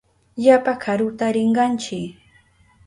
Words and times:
Yapa 0.45 0.73
karuta 0.83 1.25
rinkanchi. 1.35 1.99